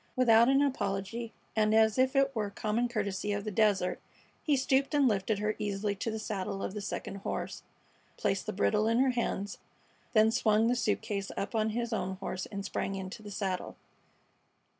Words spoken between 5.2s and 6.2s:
her easily to the